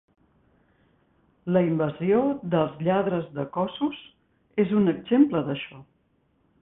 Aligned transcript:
"La 1.57 1.61
invasió 1.67 2.21
dels 2.55 2.81
lladres 2.87 3.29
de 3.35 3.45
cossos" 3.59 4.01
és 4.65 4.73
un 4.81 4.93
exemple 4.95 5.45
d'això. 5.51 5.83